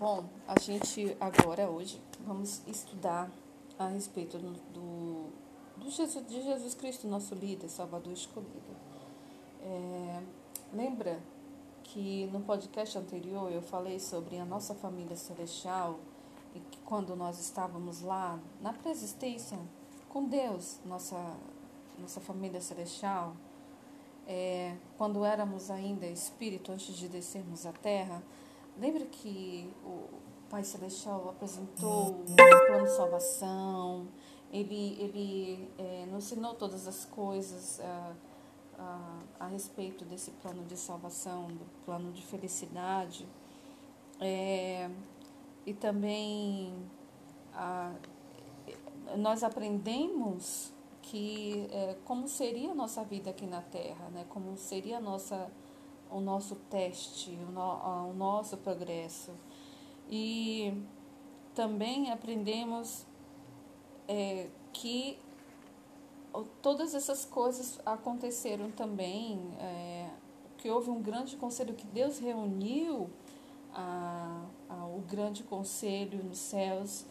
bom? 0.00 0.24
A 0.48 0.58
gente 0.58 1.14
agora, 1.20 1.68
hoje, 1.68 2.00
vamos 2.20 2.62
estudar 2.66 3.30
a 3.78 3.86
respeito 3.88 4.38
do, 4.38 4.52
do, 4.72 5.28
do 5.76 5.90
Jesus, 5.90 6.26
de 6.26 6.42
Jesus 6.42 6.74
Cristo, 6.74 7.06
nosso 7.06 7.34
líder, 7.34 7.68
Salvador 7.68 8.10
escolhido. 8.10 8.74
É, 9.62 10.22
lembra 10.72 11.20
que 11.82 12.26
no 12.32 12.40
podcast 12.40 12.96
anterior 12.96 13.52
eu 13.52 13.60
falei 13.60 14.00
sobre 14.00 14.38
a 14.38 14.44
nossa 14.46 14.74
família 14.74 15.16
celestial 15.16 16.00
e 16.54 16.60
que 16.60 16.78
quando 16.78 17.14
nós 17.14 17.38
estávamos 17.38 18.00
lá 18.00 18.40
na 18.62 18.72
preexistência 18.72 19.58
com 20.08 20.24
Deus, 20.24 20.78
nossa, 20.86 21.36
nossa 21.98 22.22
família 22.22 22.62
celestial, 22.62 23.36
é, 24.26 24.74
quando 24.96 25.26
éramos 25.26 25.70
ainda 25.70 26.06
espírito 26.06 26.72
antes 26.72 26.96
de 26.96 27.06
descermos 27.06 27.66
à 27.66 27.72
terra, 27.72 28.22
Lembra 28.80 29.04
que 29.04 29.70
o 29.84 30.08
Pai 30.48 30.64
Celestial 30.64 31.28
apresentou 31.28 32.12
o 32.12 32.66
plano 32.66 32.86
de 32.86 32.96
salvação, 32.96 34.08
ele, 34.50 34.96
ele 34.98 35.68
é, 35.76 36.06
nos 36.06 36.24
ensinou 36.24 36.54
todas 36.54 36.88
as 36.88 37.04
coisas 37.04 37.78
a, 37.78 38.16
a, 38.78 39.18
a, 39.40 39.46
respeito 39.48 40.02
desse 40.06 40.30
plano 40.30 40.64
de 40.64 40.78
salvação, 40.78 41.48
do 41.48 41.66
plano 41.84 42.10
de 42.10 42.22
felicidade. 42.22 43.28
É, 44.18 44.90
e 45.66 45.74
também 45.74 46.72
a, 47.52 47.92
nós 49.18 49.44
aprendemos 49.44 50.72
que 51.02 51.68
é, 51.70 51.96
como 52.06 52.26
seria 52.26 52.70
a 52.70 52.74
nossa 52.74 53.04
vida 53.04 53.28
aqui 53.28 53.44
na 53.44 53.60
Terra, 53.60 54.08
né? 54.08 54.24
como 54.30 54.56
seria 54.56 54.96
a 54.96 55.00
nossa 55.02 55.50
o 56.10 56.20
nosso 56.20 56.54
teste, 56.70 57.30
o, 57.48 57.52
no, 57.52 58.10
o 58.10 58.14
nosso 58.14 58.56
progresso. 58.56 59.32
E 60.08 60.74
também 61.54 62.10
aprendemos 62.10 63.06
é, 64.08 64.48
que 64.72 65.18
todas 66.62 66.94
essas 66.94 67.24
coisas 67.24 67.80
aconteceram 67.84 68.70
também, 68.70 69.38
é, 69.58 70.08
que 70.58 70.70
houve 70.70 70.90
um 70.90 71.00
grande 71.00 71.36
conselho, 71.36 71.74
que 71.74 71.86
Deus 71.86 72.18
reuniu 72.18 73.08
a, 73.74 74.44
a, 74.68 74.86
o 74.86 75.02
grande 75.08 75.42
conselho 75.42 76.22
nos 76.24 76.38
céus 76.38 77.04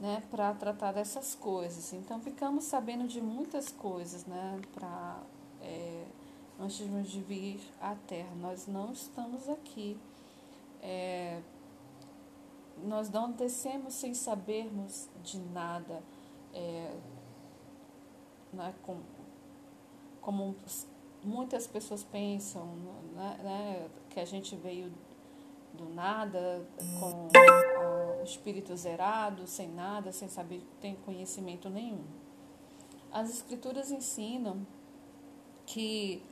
né, 0.00 0.22
para 0.30 0.52
tratar 0.54 0.92
dessas 0.92 1.34
coisas. 1.34 1.92
Então 1.92 2.20
ficamos 2.20 2.64
sabendo 2.64 3.06
de 3.06 3.20
muitas 3.20 3.70
coisas 3.70 4.24
né, 4.24 4.60
para 4.74 5.22
é, 5.62 6.04
antes 6.60 7.10
de 7.10 7.20
vir 7.22 7.60
à 7.80 7.94
Terra. 8.06 8.34
Nós 8.36 8.66
não 8.66 8.92
estamos 8.92 9.48
aqui. 9.48 9.98
É, 10.82 11.40
nós 12.84 13.10
não 13.10 13.32
descemos 13.32 13.94
sem 13.94 14.14
sabermos 14.14 15.08
de 15.22 15.38
nada. 15.38 16.02
É, 16.52 16.96
né, 18.52 18.74
com, 18.82 18.98
como 20.20 20.54
muitas 21.22 21.66
pessoas 21.66 22.02
pensam, 22.02 22.66
né, 23.14 23.40
né, 23.42 23.88
que 24.10 24.20
a 24.20 24.24
gente 24.24 24.56
veio 24.56 24.92
do 25.72 25.88
nada, 25.94 26.66
com 26.98 27.28
o 28.20 28.24
espírito 28.24 28.76
zerado, 28.76 29.46
sem 29.46 29.68
nada, 29.68 30.12
sem 30.12 30.28
saber, 30.28 30.62
tem 30.80 30.96
conhecimento 30.96 31.70
nenhum. 31.70 32.04
As 33.12 33.30
escrituras 33.30 33.90
ensinam 33.90 34.66
que 35.64 36.22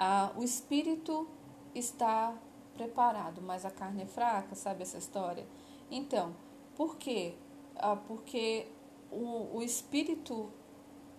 ah, 0.00 0.30
o 0.36 0.44
espírito 0.44 1.26
está 1.74 2.32
preparado, 2.72 3.42
mas 3.42 3.64
a 3.64 3.70
carne 3.70 4.02
é 4.02 4.06
fraca, 4.06 4.54
sabe 4.54 4.82
essa 4.82 4.96
história? 4.96 5.44
Então, 5.90 6.36
por 6.76 6.96
quê? 6.96 7.34
Ah, 7.74 7.96
porque 7.96 8.68
o, 9.10 9.56
o 9.56 9.62
espírito, 9.62 10.50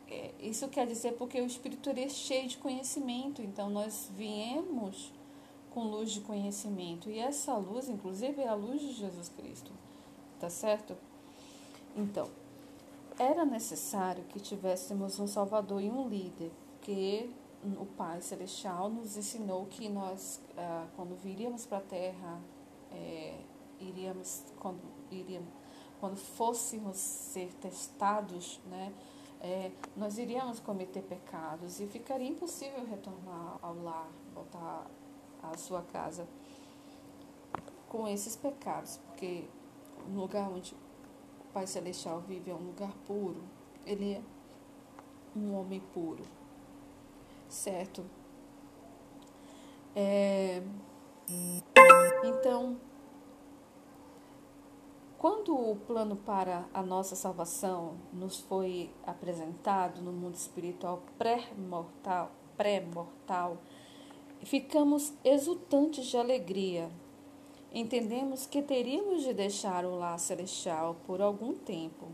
é, 0.08 0.32
isso 0.40 0.66
quer 0.70 0.88
dizer 0.88 1.18
porque 1.18 1.42
o 1.42 1.46
espírito 1.46 1.90
é 1.90 2.08
cheio 2.08 2.48
de 2.48 2.58
conhecimento, 2.58 3.42
então 3.42 3.70
nós 3.70 4.10
viemos 4.16 5.12
com 5.72 5.84
luz 5.84 6.12
de 6.12 6.22
conhecimento, 6.22 7.10
e 7.10 7.20
essa 7.20 7.56
luz, 7.58 7.90
inclusive, 7.90 8.42
é 8.42 8.48
a 8.48 8.56
luz 8.56 8.82
de 8.82 8.94
Jesus 8.94 9.28
Cristo, 9.28 9.72
tá 10.40 10.50
certo? 10.50 10.96
Então, 11.96 12.30
era 13.20 13.44
necessário 13.44 14.24
que 14.30 14.40
tivéssemos 14.40 15.20
um 15.20 15.28
Salvador 15.28 15.82
e 15.82 15.90
um 15.90 16.08
líder, 16.08 16.52
porque 16.72 17.30
o 17.64 17.86
Pai 17.86 18.22
Celestial 18.22 18.90
nos 18.90 19.18
ensinou 19.18 19.66
que 19.66 19.90
nós, 19.90 20.42
ah, 20.58 20.88
quando 20.96 21.16
viríamos 21.16 21.66
para 21.66 21.80
a 21.80 21.82
Terra, 21.82 22.42
é, 22.92 23.38
iríamos, 23.80 24.44
quando, 24.60 24.82
iríamos, 25.12 25.50
quando 26.00 26.16
fôssemos 26.16 26.98
ser 26.98 27.54
testados, 27.56 28.60
né, 28.66 28.94
é, 29.42 29.72
nós 29.96 30.18
iríamos 30.18 30.60
cometer 30.60 31.02
pecados 31.02 31.80
e 31.80 31.88
ficaria 31.88 32.30
impossível 32.30 32.86
retornar 32.86 33.58
ao 33.62 33.76
lar, 33.76 34.10
voltar 34.34 34.88
à 35.44 35.58
sua 35.58 35.82
casa 35.82 36.28
com 37.88 38.08
esses 38.08 38.36
pecados, 38.36 38.98
porque 39.08 39.48
o 40.08 40.20
lugar 40.20 40.50
onde 40.50 40.74
o 40.74 41.54
Pai 41.54 41.68
Celestial 41.68 42.22
vive 42.22 42.52
é 42.52 42.54
um 42.54 42.68
lugar 42.68 42.94
puro, 43.06 43.44
ele 43.86 44.14
é 44.14 44.22
um 45.36 45.54
homem 45.56 45.82
puro 45.94 46.39
certo? 47.50 48.06
É, 49.96 50.62
então, 52.24 52.78
quando 55.18 55.54
o 55.54 55.76
plano 55.76 56.16
para 56.16 56.66
a 56.74 56.82
nossa 56.82 57.16
salvação 57.16 57.98
nos 58.14 58.40
foi 58.40 58.90
apresentado 59.06 60.02
no 60.02 60.14
mundo 60.14 60.36
espiritual 60.36 61.04
pré-mortal, 61.18 62.32
pré-mortal, 62.56 63.58
ficamos 64.44 65.14
exultantes 65.24 66.06
de 66.06 66.18
alegria. 66.18 66.90
Entendemos 67.72 68.46
que 68.46 68.62
teríamos 68.62 69.24
de 69.24 69.34
deixar 69.34 69.86
o 69.86 69.96
lar 69.96 70.18
celestial 70.18 70.96
por 71.06 71.22
algum 71.22 71.54
tempo. 71.54 72.08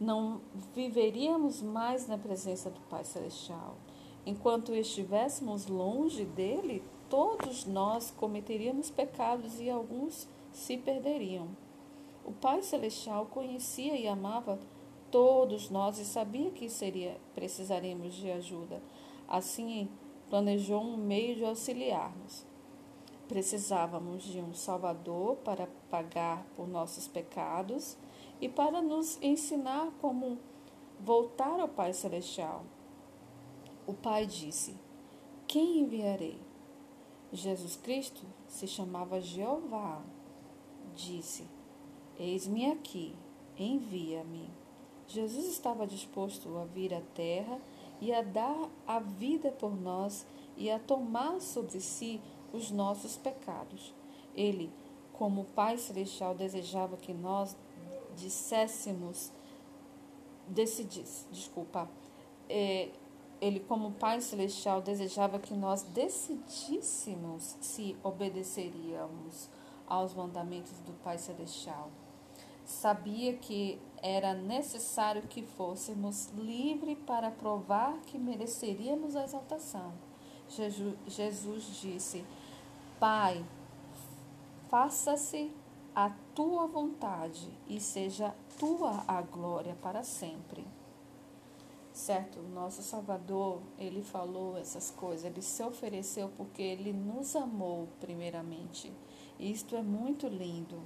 Não 0.00 0.40
viveríamos 0.74 1.62
mais 1.62 2.08
na 2.08 2.18
presença 2.18 2.68
do 2.68 2.80
Pai 2.82 3.04
Celestial. 3.04 3.76
Enquanto 4.24 4.74
estivéssemos 4.74 5.66
longe 5.66 6.24
dele, 6.24 6.82
todos 7.10 7.66
nós 7.66 8.10
cometeríamos 8.10 8.90
pecados 8.90 9.60
e 9.60 9.68
alguns 9.68 10.28
se 10.52 10.76
perderiam. 10.76 11.48
O 12.24 12.32
Pai 12.32 12.62
Celestial 12.62 13.26
conhecia 13.26 13.96
e 13.96 14.06
amava 14.06 14.60
todos 15.10 15.68
nós 15.68 15.98
e 15.98 16.04
sabia 16.04 16.50
que 16.50 16.70
seria 16.70 17.20
precisaríamos 17.34 18.14
de 18.14 18.30
ajuda. 18.30 18.80
Assim, 19.26 19.88
planejou 20.30 20.80
um 20.80 20.96
meio 20.96 21.36
de 21.36 21.44
auxiliar-nos. 21.44 22.46
Precisávamos 23.28 24.22
de 24.24 24.40
um 24.40 24.54
Salvador 24.54 25.36
para 25.36 25.68
pagar 25.90 26.46
por 26.56 26.68
nossos 26.68 27.08
pecados 27.08 27.96
e 28.40 28.48
para 28.48 28.80
nos 28.80 29.20
ensinar 29.20 29.90
como 30.00 30.38
voltar 31.00 31.58
ao 31.58 31.68
Pai 31.68 31.92
Celestial. 31.92 32.64
O 33.92 33.94
pai 33.94 34.24
disse: 34.24 34.74
Quem 35.46 35.80
enviarei? 35.80 36.40
Jesus 37.30 37.76
Cristo 37.76 38.22
se 38.48 38.66
chamava 38.66 39.20
Jeová. 39.20 40.02
Disse: 40.94 41.44
Eis-me 42.18 42.72
aqui, 42.72 43.14
envia-me. 43.58 44.48
Jesus 45.06 45.44
estava 45.44 45.86
disposto 45.86 46.56
a 46.56 46.64
vir 46.64 46.94
à 46.94 47.02
terra 47.14 47.60
e 48.00 48.14
a 48.14 48.22
dar 48.22 48.70
a 48.86 48.98
vida 48.98 49.52
por 49.52 49.78
nós 49.78 50.24
e 50.56 50.70
a 50.70 50.78
tomar 50.78 51.38
sobre 51.42 51.78
si 51.78 52.18
os 52.50 52.70
nossos 52.70 53.18
pecados. 53.18 53.92
Ele, 54.34 54.72
como 55.12 55.44
Pai 55.54 55.76
Celestial, 55.76 56.34
desejava 56.34 56.96
que 56.96 57.12
nós 57.12 57.54
disséssemos, 58.16 59.30
decidisse, 60.48 61.26
desculpa, 61.30 61.90
é, 62.48 62.88
ele, 63.42 63.58
como 63.58 63.90
Pai 63.90 64.20
Celestial, 64.20 64.80
desejava 64.80 65.36
que 65.40 65.52
nós 65.52 65.82
decidíssemos 65.82 67.56
se 67.60 67.96
obedeceríamos 68.00 69.50
aos 69.84 70.14
mandamentos 70.14 70.78
do 70.86 70.92
Pai 71.02 71.18
Celestial. 71.18 71.90
Sabia 72.64 73.36
que 73.36 73.80
era 74.00 74.32
necessário 74.32 75.22
que 75.22 75.42
fôssemos 75.42 76.28
livres 76.36 76.96
para 77.04 77.32
provar 77.32 77.98
que 78.02 78.16
mereceríamos 78.16 79.16
a 79.16 79.24
exaltação. 79.24 79.92
Jesus 81.08 81.80
disse: 81.80 82.24
Pai, 83.00 83.44
faça-se 84.68 85.50
a 85.96 86.12
tua 86.32 86.68
vontade 86.68 87.50
e 87.66 87.80
seja 87.80 88.32
tua 88.56 89.02
a 89.08 89.20
glória 89.20 89.76
para 89.82 90.04
sempre. 90.04 90.64
Certo, 91.92 92.40
nosso 92.40 92.82
Salvador, 92.82 93.60
ele 93.78 94.02
falou 94.02 94.56
essas 94.56 94.90
coisas, 94.90 95.26
ele 95.26 95.42
se 95.42 95.62
ofereceu 95.62 96.30
porque 96.38 96.62
ele 96.62 96.90
nos 96.90 97.36
amou 97.36 97.86
primeiramente. 98.00 98.90
Isto 99.38 99.76
é 99.76 99.82
muito 99.82 100.26
lindo. 100.26 100.80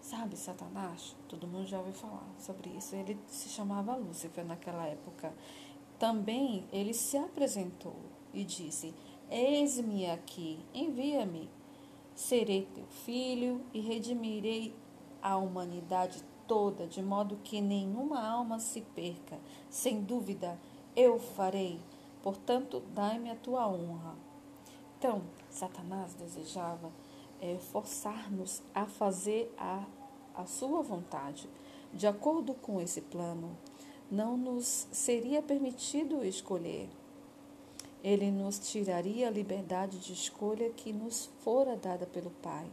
Sabe, 0.00 0.36
Satanás? 0.36 1.16
Todo 1.28 1.46
mundo 1.46 1.66
já 1.66 1.78
ouviu 1.78 1.92
falar 1.92 2.28
sobre 2.38 2.70
isso. 2.70 2.94
Ele 2.96 3.18
se 3.28 3.48
chamava 3.48 3.94
Lúcifer 3.96 4.44
naquela 4.44 4.86
época. 4.86 5.32
Também 5.98 6.66
ele 6.72 6.92
se 6.92 7.16
apresentou 7.16 7.96
e 8.34 8.44
disse: 8.44 8.94
Eis-me 9.30 10.10
aqui, 10.10 10.58
envia-me. 10.74 11.48
Serei 12.14 12.66
teu 12.74 12.86
filho 12.86 13.64
e 13.72 13.80
redimirei 13.80 14.74
a 15.22 15.36
humanidade 15.36 16.24
toda, 16.46 16.86
de 16.86 17.02
modo 17.02 17.38
que 17.42 17.60
nenhuma 17.60 18.26
alma 18.26 18.58
se 18.58 18.80
perca. 18.80 19.38
Sem 19.70 20.02
dúvida, 20.02 20.58
eu 20.94 21.18
farei. 21.18 21.80
Portanto, 22.22 22.82
dai-me 22.94 23.30
a 23.30 23.36
tua 23.36 23.68
honra. 23.68 24.14
Então, 24.98 25.22
Satanás 25.50 26.14
desejava 26.14 26.90
é, 27.40 27.56
forçar-nos 27.56 28.62
a 28.74 28.86
fazer 28.86 29.54
a, 29.58 29.84
a 30.34 30.46
sua 30.46 30.82
vontade. 30.82 31.48
De 31.92 32.06
acordo 32.06 32.54
com 32.54 32.80
esse 32.80 33.00
plano, 33.00 33.56
não 34.10 34.36
nos 34.36 34.88
seria 34.90 35.42
permitido 35.42 36.24
escolher. 36.24 36.88
Ele 38.02 38.30
nos 38.30 38.58
tiraria 38.58 39.28
a 39.28 39.30
liberdade 39.30 39.98
de 39.98 40.12
escolha 40.12 40.70
que 40.70 40.92
nos 40.92 41.28
fora 41.40 41.76
dada 41.76 42.06
pelo 42.06 42.30
Pai. 42.30 42.66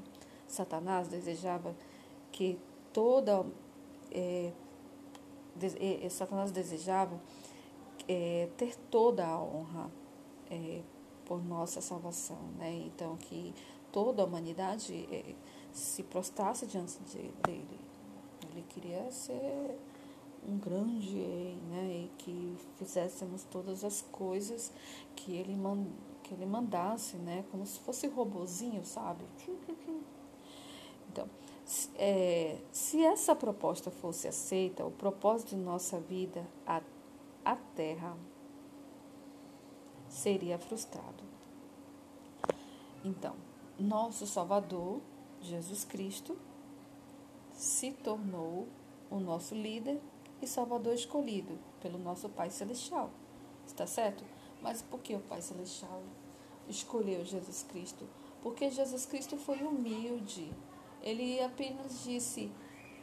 Satanás 0.47 1.07
desejava 1.07 1.75
que 2.31 2.59
toda. 2.93 3.45
É, 4.11 4.51
de, 5.55 6.05
é, 6.05 6.09
Satanás 6.09 6.51
desejava 6.51 7.19
é, 8.07 8.49
ter 8.57 8.75
toda 8.89 9.25
a 9.25 9.41
honra 9.41 9.91
é, 10.49 10.81
por 11.25 11.43
nossa 11.43 11.81
salvação, 11.81 12.39
né? 12.57 12.71
Então 12.87 13.17
que 13.17 13.53
toda 13.91 14.23
a 14.23 14.25
humanidade 14.25 15.07
eh, 15.11 15.35
se 15.71 16.03
prostrasse 16.03 16.65
diante 16.65 16.97
dele. 17.45 17.79
Ele 18.51 18.65
queria 18.69 19.09
ser 19.11 19.77
um 20.47 20.57
grande 20.57 21.07
rei, 21.07 21.57
né? 21.69 22.05
E 22.05 22.11
que 22.17 22.57
fizéssemos 22.75 23.43
todas 23.45 23.83
as 23.83 24.01
coisas 24.01 24.71
que 25.15 25.33
ele, 25.33 25.55
man, 25.55 25.85
que 26.23 26.33
ele 26.33 26.45
mandasse, 26.45 27.15
né? 27.17 27.45
Como 27.51 27.65
se 27.65 27.79
fosse 27.79 28.07
robozinho, 28.07 28.83
sabe? 28.83 29.23
É, 31.95 32.57
se 32.71 33.03
essa 33.03 33.35
proposta 33.35 33.91
fosse 33.91 34.27
aceita, 34.27 34.85
o 34.85 34.91
propósito 34.91 35.49
de 35.49 35.57
nossa 35.57 35.99
vida, 35.99 36.45
a, 36.65 36.81
a 37.45 37.55
Terra, 37.75 38.17
seria 40.09 40.57
frustrado. 40.57 41.23
Então, 43.03 43.35
nosso 43.77 44.25
Salvador, 44.25 45.01
Jesus 45.41 45.83
Cristo, 45.83 46.37
se 47.53 47.91
tornou 47.91 48.67
o 49.09 49.19
nosso 49.19 49.53
líder 49.53 49.99
e 50.41 50.47
Salvador 50.47 50.93
escolhido 50.93 51.57
pelo 51.81 51.97
nosso 51.97 52.29
Pai 52.29 52.49
Celestial. 52.49 53.09
Está 53.65 53.85
certo? 53.85 54.23
Mas 54.61 54.81
por 54.81 54.99
que 54.99 55.15
o 55.15 55.19
Pai 55.19 55.41
Celestial 55.41 56.01
escolheu 56.67 57.23
Jesus 57.25 57.63
Cristo? 57.63 58.07
Porque 58.41 58.69
Jesus 58.69 59.05
Cristo 59.05 59.37
foi 59.37 59.61
humilde. 59.63 60.51
Ele 61.03 61.43
apenas 61.43 62.03
disse: 62.03 62.49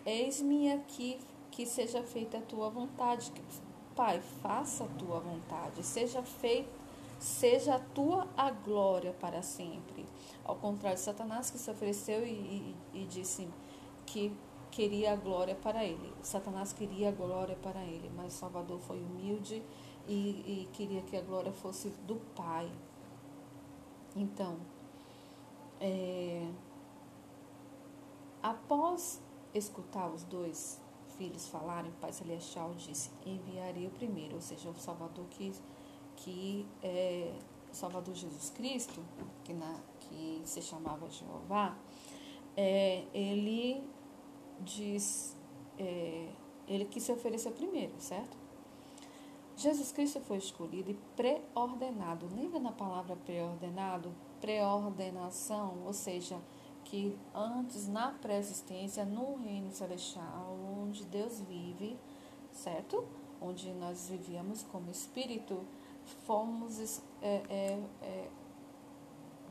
Eis-me 0.04 0.72
aqui, 0.72 1.20
que 1.50 1.66
seja 1.66 2.02
feita 2.02 2.38
a 2.38 2.42
tua 2.42 2.70
vontade. 2.70 3.30
Pai, 3.94 4.20
faça 4.42 4.84
a 4.84 4.88
tua 4.88 5.20
vontade, 5.20 5.84
seja 5.84 6.22
feita 6.22 6.80
seja 7.20 7.74
a 7.74 7.78
tua 7.78 8.26
a 8.34 8.50
glória 8.50 9.12
para 9.12 9.42
sempre. 9.42 10.06
Ao 10.42 10.56
contrário 10.56 10.96
de 10.96 11.04
Satanás, 11.04 11.50
que 11.50 11.58
se 11.58 11.70
ofereceu 11.70 12.26
e, 12.26 12.30
e, 12.30 12.76
e 12.94 13.04
disse 13.04 13.46
que 14.06 14.34
queria 14.70 15.12
a 15.12 15.16
glória 15.16 15.54
para 15.54 15.84
ele. 15.84 16.12
Satanás 16.22 16.72
queria 16.72 17.10
a 17.10 17.12
glória 17.12 17.56
para 17.56 17.84
ele, 17.84 18.10
mas 18.16 18.32
Salvador 18.32 18.80
foi 18.80 18.98
humilde 18.98 19.62
e, 20.08 20.14
e 20.14 20.68
queria 20.72 21.02
que 21.02 21.16
a 21.16 21.20
glória 21.20 21.52
fosse 21.52 21.90
do 22.06 22.16
Pai. 22.34 22.70
Então, 24.16 24.56
é, 25.78 26.48
após 28.42 29.20
escutar 29.54 30.08
os 30.08 30.24
dois 30.24 30.80
filhos 31.16 31.48
falarem, 31.48 31.90
o 31.90 31.94
Pai 31.94 32.12
Celestial 32.12 32.74
disse: 32.74 33.10
Enviarei 33.24 33.86
o 33.86 33.90
primeiro, 33.90 34.36
ou 34.36 34.40
seja, 34.40 34.70
o 34.70 34.74
Salvador 34.74 35.26
que 35.30 35.52
que 36.16 36.66
é, 36.82 37.32
Salvador 37.72 38.14
Jesus 38.14 38.50
Cristo, 38.50 39.02
que, 39.44 39.52
na, 39.52 39.80
que 40.00 40.42
se 40.44 40.60
chamava 40.60 41.08
Jeová, 41.08 41.76
é, 42.56 43.04
ele 43.14 43.82
diz, 44.60 45.36
é, 45.78 46.28
ele 46.68 46.84
que 46.84 47.00
se 47.00 47.10
ofereceu 47.10 47.52
primeiro, 47.52 47.94
certo? 47.98 48.38
Jesus 49.56 49.92
Cristo 49.92 50.20
foi 50.20 50.38
escolhido 50.38 50.90
e 50.90 50.94
pré-ordenado. 51.16 52.28
Lembra 52.34 52.58
na 52.58 52.72
palavra 52.72 53.14
pré-ordenado? 53.16 54.14
Pré-ordenação, 54.40 55.82
ou 55.84 55.92
seja, 55.92 56.40
que 56.90 57.16
antes, 57.32 57.86
na 57.86 58.10
pré-existência, 58.10 59.04
no 59.04 59.36
reino 59.36 59.70
celestial, 59.70 60.58
onde 60.82 61.04
Deus 61.04 61.40
vive, 61.40 61.96
certo? 62.50 63.06
Onde 63.40 63.72
nós 63.74 64.08
vivíamos 64.08 64.64
como 64.64 64.90
espírito, 64.90 65.64
fomos 66.26 67.00
é, 67.22 67.42
é, 67.48 67.82
é, 68.02 68.28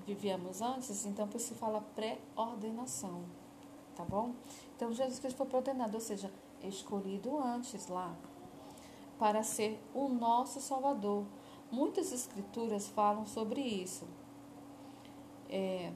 vivíamos 0.06 0.62
antes, 0.62 1.06
então 1.06 1.30
por 1.30 1.38
isso 1.38 1.56
fala 1.56 1.80
pré-ordenação, 1.96 3.24
tá 3.96 4.04
bom? 4.04 4.34
Então 4.76 4.92
Jesus 4.92 5.20
Cristo 5.20 5.38
foi 5.38 5.46
pré-ordenado, 5.46 5.96
ou 5.96 6.02
seja, 6.02 6.30
escolhido 6.62 7.42
antes 7.42 7.88
lá 7.88 8.14
para 9.18 9.44
ser 9.44 9.82
o 9.94 10.10
nosso 10.10 10.60
Salvador. 10.60 11.24
Muitas 11.72 12.12
escrituras 12.12 12.90
falam 12.90 13.26
sobre 13.26 13.62
isso. 13.62 14.06
É, 15.50 15.94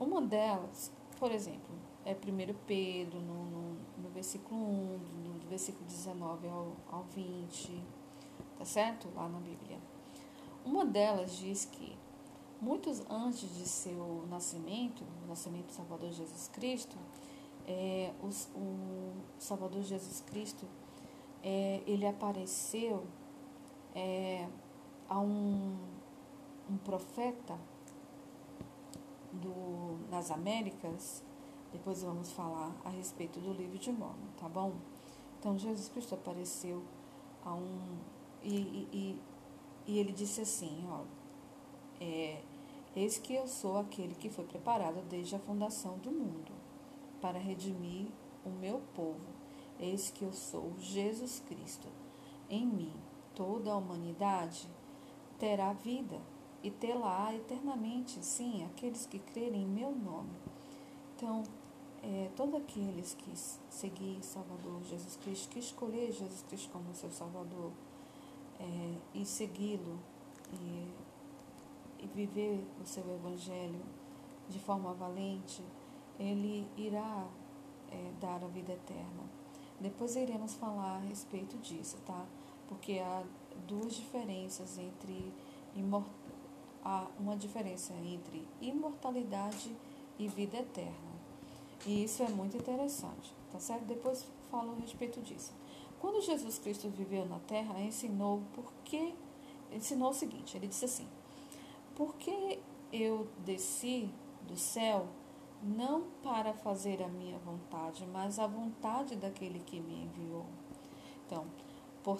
uma 0.00 0.20
delas, 0.20 0.92
por 1.18 1.30
exemplo, 1.32 1.74
é 2.04 2.12
1 2.12 2.54
Pedro, 2.66 3.20
no, 3.20 3.44
no, 3.44 3.76
no 3.98 4.08
versículo 4.10 4.60
1, 4.60 4.98
do 5.38 5.48
versículo 5.48 5.84
19 5.86 6.48
ao, 6.48 6.72
ao 6.90 7.02
20 7.14 7.82
tá 8.58 8.64
certo? 8.64 9.08
Lá 9.14 9.28
na 9.28 9.38
Bíblia. 9.38 9.78
Uma 10.64 10.84
delas 10.84 11.36
diz 11.38 11.64
que 11.64 11.96
muitos 12.60 13.02
antes 13.08 13.56
de 13.56 13.66
seu 13.66 14.26
nascimento, 14.28 15.04
o 15.24 15.28
nascimento 15.28 15.66
do 15.66 15.72
Salvador 15.72 16.10
Jesus 16.10 16.48
Cristo, 16.48 16.96
é, 17.66 18.12
os, 18.22 18.48
o 18.54 19.12
Salvador 19.38 19.82
Jesus 19.82 20.20
Cristo, 20.22 20.66
é, 21.42 21.82
ele 21.86 22.04
apareceu 22.04 23.06
é, 23.94 24.48
a 25.08 25.20
um, 25.20 25.76
um 26.68 26.76
profeta 26.78 27.56
do, 29.32 29.98
nas 30.10 30.30
Américas, 30.30 31.22
depois 31.72 32.02
vamos 32.02 32.32
falar 32.32 32.74
a 32.84 32.88
respeito 32.88 33.40
do 33.40 33.52
livro 33.52 33.78
de 33.78 33.92
Mormon, 33.92 34.28
tá 34.38 34.48
bom? 34.48 34.74
Então, 35.38 35.58
Jesus 35.58 35.88
Cristo 35.88 36.14
apareceu 36.14 36.82
a 37.44 37.54
um 37.54 37.98
e, 38.42 38.88
e, 38.92 39.20
e 39.86 39.98
ele 39.98 40.12
disse 40.12 40.40
assim, 40.40 40.86
ó, 40.88 41.02
é, 42.00 42.42
eis 42.94 43.18
que 43.18 43.34
eu 43.34 43.46
sou 43.46 43.78
aquele 43.78 44.14
que 44.14 44.30
foi 44.30 44.44
preparado 44.44 45.02
desde 45.08 45.36
a 45.36 45.38
fundação 45.38 45.98
do 45.98 46.10
mundo 46.10 46.52
para 47.20 47.38
redimir 47.38 48.08
o 48.44 48.50
meu 48.50 48.80
povo. 48.94 49.38
Eis 49.78 50.10
que 50.10 50.24
eu 50.24 50.32
sou 50.32 50.72
Jesus 50.78 51.42
Cristo. 51.46 51.88
Em 52.48 52.66
mim 52.66 52.92
toda 53.34 53.70
a 53.70 53.76
humanidade 53.76 54.68
terá 55.38 55.72
vida 55.72 56.20
e 56.62 56.70
tê-la 56.70 57.34
eternamente, 57.34 58.24
sim, 58.24 58.64
aqueles 58.66 59.06
que 59.06 59.18
crerem 59.18 59.62
em 59.62 59.66
meu 59.66 59.92
nome. 59.92 60.30
Então, 61.16 61.42
é, 62.02 62.30
todos 62.36 62.54
aqueles 62.54 63.14
que 63.14 63.32
seguir 63.70 64.22
Salvador 64.22 64.82
Jesus 64.84 65.16
Cristo, 65.16 65.48
que 65.48 65.58
escolher 65.58 66.12
Jesus 66.12 66.42
Cristo 66.48 66.70
como 66.70 66.94
seu 66.94 67.10
Salvador, 67.10 67.72
é, 68.60 68.94
e 69.14 69.24
segui-lo 69.24 69.98
e, 70.52 70.88
e 72.00 72.06
viver 72.14 72.64
o 72.82 72.86
seu 72.86 73.04
evangelho 73.14 73.80
de 74.48 74.58
forma 74.58 74.92
valente, 74.94 75.62
ele 76.18 76.66
irá 76.76 77.26
é, 77.90 78.12
dar 78.20 78.42
a 78.42 78.48
vida 78.48 78.72
eterna. 78.72 79.24
Depois 79.80 80.16
iremos 80.16 80.54
falar 80.54 80.96
a 80.96 81.00
respeito 81.00 81.56
disso, 81.58 81.98
tá? 82.04 82.26
Porque 82.66 82.98
há 82.98 83.22
duas 83.66 83.94
diferenças 83.94 84.78
entre 84.78 85.32
há 86.84 87.06
uma 87.18 87.36
diferença 87.36 87.92
entre 87.94 88.46
imortalidade 88.60 89.74
e 90.18 90.28
vida 90.28 90.58
eterna. 90.58 91.18
E 91.86 92.04
isso 92.04 92.22
é 92.22 92.28
muito 92.28 92.56
interessante, 92.56 93.32
tá 93.52 93.60
certo? 93.60 93.84
Depois 93.84 94.26
falo 94.50 94.72
a 94.72 94.80
respeito 94.80 95.20
disso. 95.20 95.52
Quando 96.00 96.22
Jesus 96.22 96.58
Cristo 96.58 96.88
viveu 96.88 97.26
na 97.26 97.38
terra, 97.40 97.80
ensinou 97.80 98.42
porque 98.54 99.14
ensinou 99.72 100.10
o 100.10 100.14
seguinte, 100.14 100.56
ele 100.56 100.66
disse 100.66 100.84
assim: 100.84 101.08
Porque 101.94 102.58
eu 102.92 103.28
desci 103.44 104.10
do 104.46 104.56
céu 104.56 105.06
não 105.62 106.04
para 106.22 106.52
fazer 106.54 107.02
a 107.02 107.08
minha 107.08 107.38
vontade, 107.38 108.06
mas 108.12 108.38
a 108.38 108.46
vontade 108.46 109.16
daquele 109.16 109.58
que 109.60 109.80
me 109.80 110.04
enviou. 110.04 110.46
Então, 111.26 111.46
por, 112.02 112.18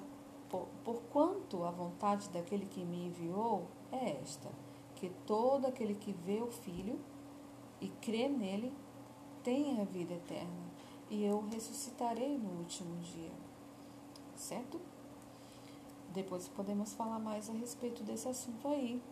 por, 0.48 0.66
por 0.84 1.00
quanto 1.12 1.64
a 1.64 1.70
vontade 1.70 2.28
daquele 2.30 2.66
que 2.66 2.84
me 2.84 3.06
enviou 3.06 3.66
é 3.92 4.20
esta, 4.22 4.48
que 4.94 5.10
todo 5.26 5.66
aquele 5.66 5.94
que 5.94 6.12
vê 6.12 6.40
o 6.40 6.50
Filho 6.50 6.98
e 7.80 7.88
crê 7.88 8.28
nele 8.28 8.72
tenha 9.42 9.82
a 9.82 9.84
vida 9.84 10.14
eterna, 10.14 10.68
e 11.10 11.24
eu 11.24 11.46
ressuscitarei 11.48 12.36
no 12.36 12.58
último 12.58 12.96
dia. 12.98 13.32
Certo? 14.34 14.80
Depois 16.12 16.48
podemos 16.48 16.92
falar 16.94 17.18
mais 17.18 17.48
a 17.48 17.52
respeito 17.52 18.02
desse 18.02 18.28
assunto 18.28 18.68
aí. 18.68 19.02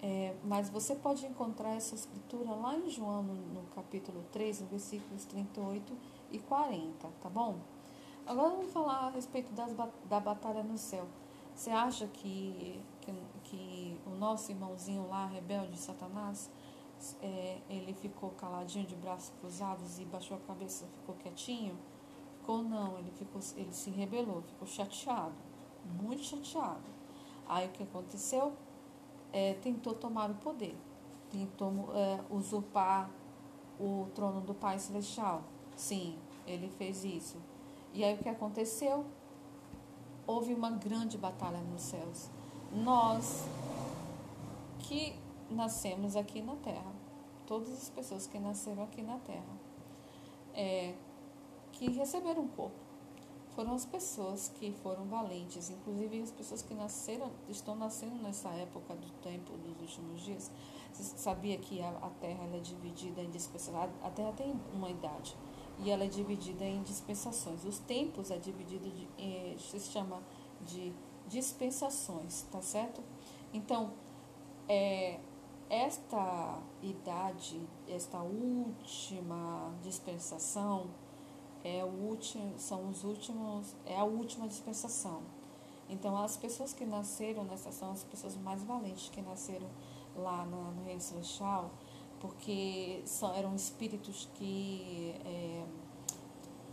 É, 0.00 0.36
mas 0.44 0.70
você 0.70 0.94
pode 0.94 1.26
encontrar 1.26 1.74
essa 1.74 1.94
escritura 1.94 2.54
lá 2.54 2.76
em 2.76 2.88
João, 2.88 3.22
no, 3.22 3.34
no 3.34 3.62
capítulo 3.74 4.24
3, 4.30 4.60
no 4.60 4.66
versículos 4.68 5.24
38 5.24 5.92
e 6.30 6.38
40, 6.38 7.08
tá 7.20 7.28
bom? 7.28 7.58
Agora 8.28 8.50
vamos 8.50 8.72
falar 8.72 9.06
a 9.06 9.10
respeito 9.10 9.52
das, 9.52 9.72
da 10.04 10.20
batalha 10.20 10.62
no 10.62 10.78
céu. 10.78 11.06
Você 11.54 11.70
acha 11.70 12.06
que, 12.06 12.80
que, 13.00 13.12
que, 13.44 14.00
o 14.06 14.10
nosso 14.10 14.52
irmãozinho 14.52 15.08
lá, 15.08 15.26
rebelde, 15.26 15.76
Satanás, 15.76 16.50
é, 17.20 17.58
ele 17.68 17.92
ficou 17.94 18.30
caladinho 18.30 18.86
de 18.86 18.94
braços 18.94 19.32
cruzados 19.40 19.98
e 19.98 20.04
baixou 20.04 20.36
a 20.36 20.40
cabeça 20.40 20.86
ficou 20.86 21.14
quietinho? 21.16 21.76
Ficou 22.38 22.62
não, 22.62 22.98
ele, 22.98 23.10
ficou, 23.12 23.40
ele 23.56 23.72
se 23.72 23.90
rebelou, 23.90 24.42
ficou 24.42 24.68
chateado, 24.68 25.34
muito 26.00 26.22
chateado. 26.22 26.84
Aí 27.48 27.66
o 27.66 27.70
que 27.70 27.82
aconteceu? 27.82 28.52
é, 29.32 29.54
tentou 29.54 29.94
tomar 29.94 30.30
o 30.30 30.34
poder, 30.34 30.76
tentou 31.30 31.90
é, 31.94 32.20
usurpar 32.30 33.10
o 33.78 34.06
trono 34.14 34.40
do 34.40 34.54
Pai 34.54 34.78
Celestial. 34.78 35.42
Sim, 35.76 36.18
ele 36.46 36.68
fez 36.68 37.04
isso. 37.04 37.36
E 37.98 38.04
aí 38.04 38.14
o 38.14 38.18
que 38.18 38.28
aconteceu? 38.28 39.04
Houve 40.24 40.54
uma 40.54 40.70
grande 40.70 41.18
batalha 41.18 41.58
nos 41.58 41.82
céus. 41.82 42.30
Nós 42.72 43.44
que 44.78 45.16
nascemos 45.50 46.14
aqui 46.14 46.40
na 46.40 46.54
Terra, 46.54 46.92
todas 47.44 47.72
as 47.72 47.90
pessoas 47.90 48.24
que 48.24 48.38
nasceram 48.38 48.84
aqui 48.84 49.02
na 49.02 49.18
Terra, 49.18 49.58
é, 50.54 50.94
que 51.72 51.90
receberam 51.90 52.42
um 52.42 52.46
corpo, 52.46 52.78
foram 53.56 53.74
as 53.74 53.84
pessoas 53.84 54.48
que 54.60 54.70
foram 54.74 55.04
valentes, 55.06 55.68
inclusive 55.68 56.22
as 56.22 56.30
pessoas 56.30 56.62
que 56.62 56.74
nasceram, 56.74 57.32
estão 57.48 57.74
nascendo 57.74 58.14
nessa 58.22 58.48
época 58.50 58.94
do 58.94 59.10
tempo 59.24 59.50
dos 59.54 59.80
últimos 59.80 60.20
dias. 60.20 60.52
Você 60.92 61.18
sabia 61.18 61.58
que 61.58 61.82
a, 61.82 61.88
a 61.88 62.10
Terra 62.20 62.44
é 62.54 62.60
dividida 62.60 63.20
em 63.20 63.30
dispensações? 63.30 63.90
A 64.04 64.10
Terra 64.10 64.32
tem 64.34 64.54
uma 64.72 64.88
idade 64.88 65.36
e 65.80 65.90
ela 65.90 66.04
é 66.04 66.08
dividida 66.08 66.64
em 66.64 66.82
dispensações. 66.82 67.64
Os 67.64 67.78
tempos 67.78 68.30
é 68.30 68.38
dividido 68.38 68.90
de, 68.90 69.08
eh, 69.18 69.56
se 69.58 69.80
chama 69.80 70.22
de 70.66 70.92
dispensações, 71.28 72.42
tá 72.50 72.60
certo? 72.60 73.02
Então, 73.52 73.92
é, 74.68 75.20
esta 75.70 76.58
idade, 76.82 77.60
esta 77.86 78.22
última 78.22 79.72
dispensação 79.82 80.86
é 81.62 81.84
o 81.84 81.88
último, 81.88 82.58
são 82.58 82.88
os 82.88 83.04
últimos, 83.04 83.74
é 83.84 83.96
a 83.96 84.04
última 84.04 84.48
dispensação. 84.48 85.22
Então, 85.88 86.16
as 86.16 86.36
pessoas 86.36 86.72
que 86.72 86.84
nasceram 86.84 87.44
nessa 87.44 87.72
são 87.72 87.92
as 87.92 88.04
pessoas 88.04 88.36
mais 88.36 88.62
valentes 88.62 89.08
que 89.08 89.20
nasceram 89.20 89.68
lá 90.16 90.44
no, 90.44 90.72
no 90.72 90.84
Reino 90.84 91.00
Celestial, 91.00 91.70
porque 92.20 93.02
são, 93.04 93.34
eram 93.34 93.54
espíritos 93.54 94.28
que 94.34 95.14
é, 95.24 95.64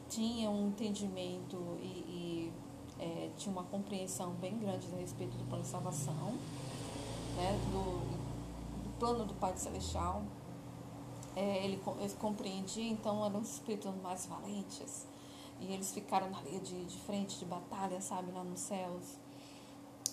tinham 0.10 0.54
um 0.54 0.68
entendimento 0.70 1.78
e, 1.82 1.86
e 1.86 2.54
é, 3.00 3.30
tinham 3.38 3.58
uma 3.58 3.66
compreensão 3.66 4.32
bem 4.34 4.58
grande 4.58 4.88
a 4.94 4.98
respeito 4.98 5.38
do 5.38 5.44
plano 5.46 5.64
de 5.64 5.70
salvação, 5.70 6.34
né, 7.36 7.60
do, 7.72 8.84
do 8.84 9.00
plano 9.00 9.26
do 9.26 9.34
Pai 9.36 9.56
Celestial 9.58 10.24
é, 11.36 11.66
ele, 11.66 11.82
ele 12.00 12.14
compreendia, 12.14 12.90
então 12.90 13.24
eram 13.26 13.42
os 13.42 13.54
espíritos 13.54 13.94
mais 14.02 14.26
valentes. 14.26 15.06
E 15.60 15.74
eles 15.74 15.92
ficaram 15.92 16.30
na 16.30 16.42
linha 16.42 16.60
de, 16.60 16.86
de 16.86 16.98
frente 17.00 17.38
de 17.40 17.46
batalha, 17.46 18.00
sabe, 18.02 18.32
lá 18.32 18.44
nos 18.44 18.60
céus. 18.60 19.18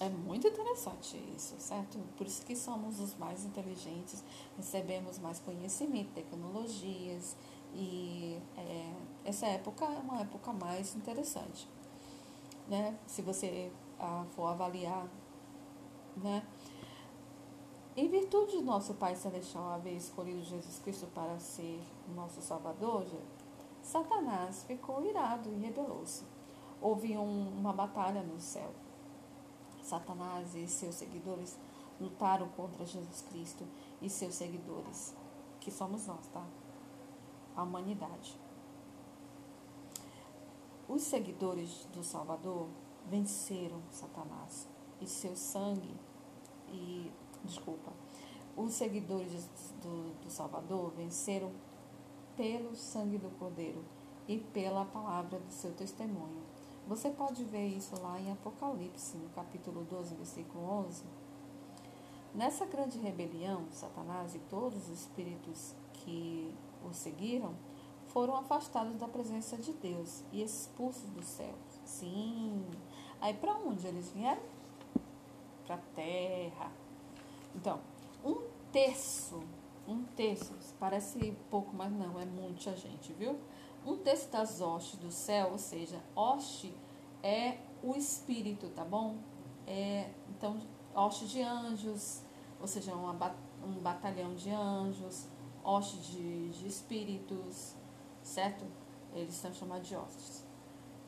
É 0.02 0.09
muito 0.09 0.49
interessante 0.49 1.16
isso, 1.37 1.54
certo? 1.61 1.97
Por 2.16 2.26
isso 2.26 2.44
que 2.44 2.56
somos 2.56 2.99
os 2.99 3.14
mais 3.14 3.44
inteligentes, 3.44 4.25
recebemos 4.56 5.21
mais 5.21 5.38
conhecimento, 5.38 6.11
tecnologias, 6.12 7.37
e 7.73 8.37
é, 8.56 8.92
essa 9.25 9.47
época 9.47 9.85
é 9.85 9.99
uma 10.00 10.21
época 10.23 10.52
mais 10.54 10.97
interessante, 10.97 11.68
né? 12.66 12.99
Se 13.06 13.23
você 13.23 13.71
ah, 14.00 14.26
for 14.35 14.49
avaliar, 14.49 15.06
né? 16.16 16.44
Em 17.97 18.09
virtude 18.09 18.59
de 18.59 18.62
nosso 18.64 18.94
Pai 18.94 19.14
Celestial 19.14 19.71
haver 19.71 19.94
escolhido 19.94 20.42
Jesus 20.42 20.80
Cristo 20.80 21.06
para 21.14 21.38
ser 21.38 21.80
nosso 22.12 22.42
Salvador, 22.42 23.06
Satanás 23.80 24.64
ficou 24.64 25.06
irado 25.06 25.49
e 25.49 25.59
rebelou-se. 25.61 26.25
Houve 26.80 27.16
um, 27.16 27.50
uma 27.50 27.73
batalha 27.73 28.25
no 28.25 28.40
céu. 28.40 28.73
Satanás 29.83 30.55
e 30.55 30.67
seus 30.67 30.95
seguidores 30.95 31.59
lutaram 32.01 32.49
contra 32.51 32.87
Jesus 32.87 33.23
Cristo 33.23 33.67
e 34.01 34.09
seus 34.09 34.35
seguidores, 34.35 35.15
que 35.61 35.71
somos 35.71 36.07
nós, 36.07 36.27
tá? 36.29 36.45
A 37.55 37.62
humanidade. 37.62 38.39
Os 40.89 41.03
seguidores 41.03 41.87
do 41.93 42.03
Salvador 42.03 42.69
venceram 43.09 43.83
Satanás 43.91 44.69
e 45.01 45.07
seu 45.07 45.37
sangue 45.37 45.95
e 46.69 47.11
desculpa, 47.45 47.93
os 48.57 48.73
seguidores 48.75 49.49
do, 49.83 50.15
do 50.23 50.31
Salvador 50.31 50.93
venceram 50.97 51.51
pelo 52.37 52.75
sangue 52.75 53.19
do 53.19 53.31
Cordeiro 53.39 53.83
e 54.29 54.39
pela 54.39 54.85
palavra 54.85 55.39
do 55.39 55.51
seu 55.51 55.73
testemunho. 55.73 56.43
Você 56.92 57.08
pode 57.08 57.42
ver 57.44 57.68
isso 57.68 57.99
lá 58.02 58.20
em 58.20 58.30
Apocalipse, 58.30 59.16
no 59.16 59.30
capítulo 59.30 59.82
12, 59.84 60.14
versículo 60.14 60.62
11. 60.88 61.02
Nessa 62.34 62.66
grande 62.66 62.99
rebelião, 62.99 63.64
Satanás 63.70 64.34
e 64.34 64.38
todos 64.40 64.90
os 64.90 65.00
espíritos 65.00 65.75
que 65.94 66.54
o 66.84 66.92
seguiram 66.92 67.54
foram 68.08 68.37
afastados 68.37 68.94
da 68.96 69.08
presença 69.08 69.56
de 69.56 69.72
Deus 69.72 70.22
e 70.30 70.42
expulsos 70.42 71.08
do 71.08 71.22
céu. 71.22 71.54
Sim. 71.82 72.62
Aí 73.22 73.32
para 73.32 73.54
onde 73.54 73.87
eles 73.87 74.11
vieram? 74.11 74.42
Para 75.64 75.76
a 75.76 75.82
terra. 75.94 76.70
Então, 77.54 77.80
um 78.22 78.37
terço, 78.70 79.42
um 79.88 80.04
terço, 80.04 80.54
parece 80.78 81.34
pouco, 81.49 81.75
mas 81.75 81.90
não, 81.90 82.20
é 82.20 82.26
muita 82.26 82.76
gente, 82.76 83.14
viu? 83.14 83.38
Um 83.87 83.96
terço 83.96 84.28
das 84.28 84.61
hostes 84.61 84.96
do 84.96 85.11
céu, 85.11 85.52
ou 85.52 85.58
seja, 85.58 85.99
hoste 86.14 86.72
é 87.23 87.59
o 87.83 87.95
espírito, 87.97 88.69
tá 88.71 88.85
bom? 88.85 89.17
É, 89.67 90.11
então, 90.31 90.59
hoste 90.95 91.26
de 91.26 91.43
anjos, 91.43 92.23
ou 92.61 92.67
seja, 92.67 92.95
uma, 92.95 93.12
um 93.64 93.81
batalhão 93.81 94.35
de 94.35 94.50
anjos, 94.50 95.26
hoste 95.64 95.99
de, 95.99 96.50
de 96.50 96.67
espíritos, 96.67 97.75
certo? 98.23 98.64
Eles 99.14 99.35
são 99.35 99.52
chamados 99.52 99.88
de 99.88 99.97
hostes. 99.97 100.45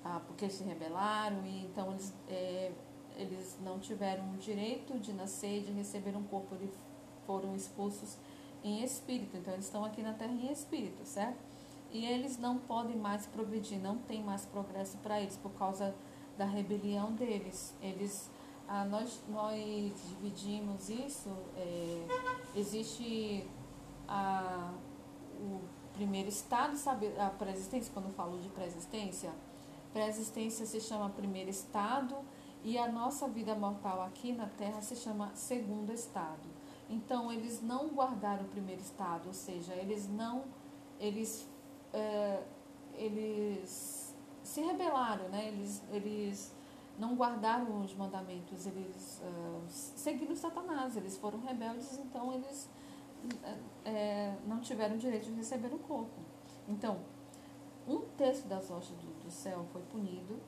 Ah, 0.04 0.20
porque 0.26 0.50
se 0.50 0.62
rebelaram 0.62 1.46
e 1.46 1.64
então 1.64 1.90
eles 1.92 2.12
é, 2.28 2.72
eles 3.16 3.56
não 3.62 3.78
tiveram 3.78 4.32
o 4.32 4.36
direito 4.36 4.98
de 4.98 5.12
nascer, 5.12 5.62
de 5.62 5.72
receber 5.72 6.16
um 6.16 6.22
corpo, 6.24 6.54
eles 6.54 6.74
foram 7.26 7.54
expulsos 7.54 8.16
em 8.62 8.82
espírito. 8.82 9.36
Então, 9.36 9.52
eles 9.52 9.66
estão 9.66 9.84
aqui 9.84 10.02
na 10.02 10.12
terra 10.12 10.32
em 10.32 10.50
espírito, 10.50 11.04
certo? 11.04 11.38
E 11.90 12.04
eles 12.04 12.38
não 12.38 12.58
podem 12.58 12.96
mais 12.96 13.26
progredir, 13.26 13.78
não 13.78 13.98
tem 13.98 14.22
mais 14.22 14.44
progresso 14.46 14.96
para 14.98 15.20
eles 15.20 15.36
por 15.36 15.52
causa 15.52 15.94
da 16.36 16.44
rebelião 16.44 17.12
deles. 17.12 17.74
Eles, 17.80 18.30
ah, 18.68 18.84
nós, 18.84 19.20
nós 19.28 19.92
dividimos 20.08 20.88
isso. 20.88 21.30
É, 21.56 22.06
existe 22.54 23.46
a, 24.08 24.72
o 25.38 25.60
primeiro 25.92 26.28
estado, 26.28 26.76
sabe? 26.76 27.08
A 27.18 27.30
pré-existência, 27.30 27.92
quando 27.92 28.12
falo 28.14 28.38
de 28.38 28.48
pré-existência, 28.48 29.32
pré-existência 29.92 30.66
se 30.66 30.80
chama 30.80 31.08
primeiro 31.10 31.50
estado 31.50 32.16
e 32.62 32.78
a 32.78 32.90
nossa 32.90 33.28
vida 33.28 33.54
mortal 33.54 34.02
aqui 34.02 34.32
na 34.32 34.46
Terra 34.46 34.80
se 34.80 34.96
chama 34.96 35.30
segundo 35.34 35.92
estado. 35.92 36.54
Então, 36.88 37.32
eles 37.32 37.62
não 37.62 37.88
guardaram 37.88 38.44
o 38.44 38.48
primeiro 38.48 38.80
estado, 38.80 39.26
ou 39.26 39.34
seja, 39.34 39.74
eles 39.74 40.08
não. 40.08 40.44
Eles, 41.00 41.48
é, 41.92 42.42
eles 42.94 44.03
se 44.44 44.60
rebelaram, 44.60 45.28
né? 45.30 45.48
eles, 45.48 45.82
eles 45.90 46.54
não 46.98 47.16
guardaram 47.16 47.80
os 47.80 47.94
mandamentos, 47.94 48.66
eles 48.66 49.20
uh, 49.24 49.62
seguiram 49.66 50.36
Satanás, 50.36 50.96
eles 50.96 51.16
foram 51.16 51.40
rebeldes, 51.40 51.98
então 51.98 52.32
eles 52.32 52.68
é, 53.84 54.36
não 54.46 54.60
tiveram 54.60 54.96
direito 54.96 55.24
de 55.24 55.32
receber 55.32 55.72
o 55.74 55.78
corpo. 55.78 56.20
Então, 56.68 57.00
um 57.88 58.00
terço 58.16 58.46
das 58.46 58.70
hostes 58.70 58.96
do, 58.96 59.24
do 59.24 59.30
céu 59.30 59.64
foi 59.72 59.82
punido 59.82 60.38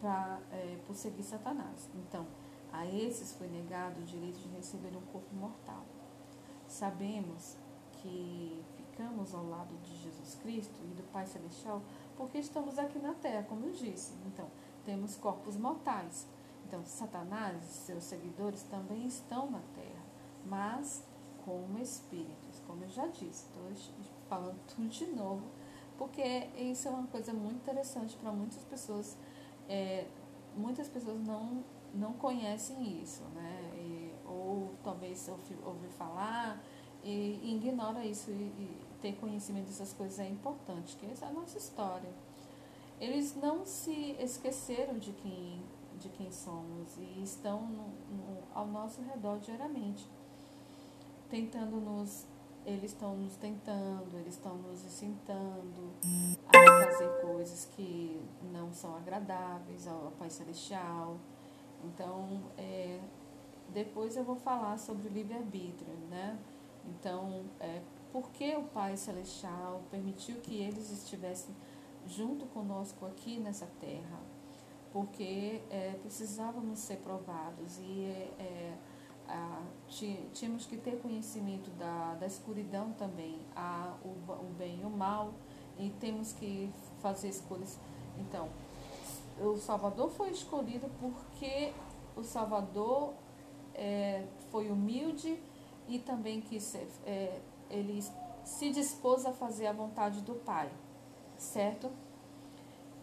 pra, 0.00 0.40
é, 0.50 0.78
por 0.86 0.94
seguir 0.96 1.22
Satanás. 1.22 1.88
Então, 1.94 2.26
a 2.72 2.86
esses 2.86 3.34
foi 3.34 3.48
negado 3.48 4.00
o 4.00 4.04
direito 4.04 4.38
de 4.38 4.48
receber 4.56 4.96
um 4.96 5.02
corpo 5.12 5.34
mortal. 5.34 5.84
Sabemos 6.66 7.56
que 7.92 8.62
ficamos 8.76 9.34
ao 9.34 9.46
lado 9.46 9.76
de 9.82 9.96
Jesus 9.96 10.36
Cristo 10.36 10.80
e 10.84 10.94
do 10.94 11.02
Pai 11.12 11.26
Celestial 11.26 11.82
porque 12.20 12.36
estamos 12.36 12.78
aqui 12.78 12.98
na 12.98 13.14
terra, 13.14 13.46
como 13.48 13.64
eu 13.64 13.72
disse. 13.72 14.12
Então, 14.26 14.46
temos 14.84 15.16
corpos 15.16 15.56
mortais. 15.56 16.28
Então, 16.66 16.84
Satanás 16.84 17.64
e 17.64 17.72
seus 17.72 18.04
seguidores 18.04 18.62
também 18.64 19.06
estão 19.06 19.50
na 19.50 19.60
terra, 19.74 20.04
mas 20.44 21.02
como 21.46 21.78
espíritos, 21.78 22.60
como 22.66 22.84
eu 22.84 22.90
já 22.90 23.06
disse. 23.06 23.46
Estou 23.46 23.62
falando 24.28 24.60
tudo 24.68 24.86
de 24.86 25.06
novo, 25.06 25.46
porque 25.96 26.22
isso 26.58 26.88
é 26.88 26.90
uma 26.90 27.06
coisa 27.06 27.32
muito 27.32 27.56
interessante 27.56 28.14
para 28.16 28.30
muitas 28.30 28.62
pessoas. 28.64 29.16
É, 29.66 30.06
muitas 30.54 30.88
pessoas 30.88 31.18
não, 31.22 31.64
não 31.94 32.12
conhecem 32.12 33.00
isso, 33.02 33.22
né? 33.34 33.72
E, 33.76 34.14
ou 34.26 34.74
talvez 34.84 35.26
ouvir 35.26 35.56
ouvi 35.64 35.88
falar 35.88 36.62
e, 37.02 37.40
e 37.42 37.56
ignora 37.56 38.04
isso 38.04 38.30
e, 38.30 38.34
e 38.34 38.89
ter 39.00 39.14
conhecimento 39.16 39.66
dessas 39.66 39.92
coisas 39.92 40.18
é 40.18 40.28
importante, 40.28 40.96
que 40.96 41.06
essa 41.06 41.26
é 41.26 41.28
a 41.28 41.32
nossa 41.32 41.58
história. 41.58 42.10
Eles 43.00 43.34
não 43.34 43.64
se 43.64 44.14
esqueceram 44.20 44.98
de 44.98 45.12
quem, 45.12 45.62
de 45.98 46.08
quem 46.10 46.30
somos 46.30 46.96
e 46.98 47.22
estão 47.22 47.62
no, 47.62 47.88
no, 48.14 48.38
ao 48.54 48.66
nosso 48.66 49.00
redor 49.02 49.38
diariamente, 49.38 50.06
tentando 51.30 51.76
nos. 51.80 52.26
Eles 52.66 52.92
estão 52.92 53.16
nos 53.16 53.36
tentando, 53.36 54.18
eles 54.18 54.34
estão 54.34 54.54
nos 54.58 54.84
incitando 54.84 55.94
a 56.46 56.84
fazer 56.84 57.08
coisas 57.22 57.64
que 57.74 58.20
não 58.52 58.70
são 58.70 58.94
agradáveis 58.96 59.88
ao 59.88 60.12
Pai 60.18 60.28
Celestial. 60.28 61.16
Então, 61.82 62.42
é, 62.58 63.00
depois 63.70 64.14
eu 64.14 64.24
vou 64.24 64.36
falar 64.36 64.78
sobre 64.78 65.08
o 65.08 65.10
livre-arbítrio, 65.10 65.94
né? 66.10 66.38
Então, 66.84 67.44
é, 67.58 67.80
por 68.12 68.30
que 68.30 68.54
o 68.56 68.64
Pai 68.64 68.96
Celestial 68.96 69.82
permitiu 69.90 70.36
que 70.40 70.56
eles 70.56 70.90
estivessem 70.90 71.54
junto 72.06 72.46
conosco 72.46 73.06
aqui 73.06 73.38
nessa 73.38 73.66
terra? 73.80 74.20
Porque 74.92 75.62
é, 75.70 75.96
precisávamos 76.02 76.80
ser 76.80 76.96
provados 76.96 77.78
e 77.78 78.04
é, 78.38 78.74
a, 79.28 79.62
tínhamos 80.32 80.66
que 80.66 80.76
ter 80.76 81.00
conhecimento 81.00 81.70
da, 81.70 82.14
da 82.14 82.26
escuridão 82.26 82.92
também, 82.92 83.38
a, 83.54 83.94
o, 84.04 84.08
o 84.08 84.54
bem 84.58 84.80
e 84.80 84.84
o 84.84 84.90
mal, 84.90 85.32
e 85.78 85.90
temos 86.00 86.32
que 86.32 86.70
fazer 87.00 87.28
escolhas. 87.28 87.78
Então, 88.18 88.48
o 89.40 89.56
Salvador 89.56 90.10
foi 90.10 90.30
escolhido 90.30 90.90
porque 91.00 91.72
o 92.16 92.22
Salvador 92.22 93.14
é, 93.74 94.26
foi 94.50 94.70
humilde 94.70 95.40
e 95.88 95.98
também 95.98 96.40
quis 96.40 96.74
é, 97.06 97.40
ele 97.70 98.02
se 98.44 98.70
dispôs 98.70 99.24
a 99.24 99.32
fazer 99.32 99.66
a 99.66 99.72
vontade 99.72 100.20
do 100.22 100.34
Pai, 100.34 100.70
certo? 101.36 101.90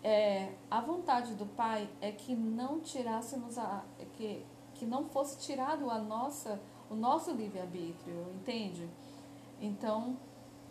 É, 0.04 0.54
a 0.70 0.82
vontade 0.82 1.34
do 1.34 1.46
Pai 1.46 1.90
é 2.02 2.12
que 2.12 2.36
não 2.36 2.80
tirássemos 2.80 3.58
a 3.58 3.84
que, 4.14 4.46
que 4.74 4.86
não 4.86 5.06
fosse 5.06 5.40
tirado 5.40 5.90
a 5.90 6.00
nossa 6.00 6.60
o 6.90 6.96
nosso 6.96 7.32
livre 7.32 7.60
arbítrio, 7.60 8.28
entende? 8.36 8.90
Então, 9.60 10.18